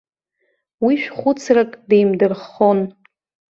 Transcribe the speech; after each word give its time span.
Уи 0.85 0.93
шәхәыцрак 1.01 1.71
деимдырххон. 1.89 2.79